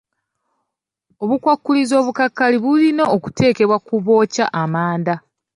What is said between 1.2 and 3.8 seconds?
Obukwakkulizo obukakali bulina okuteebwa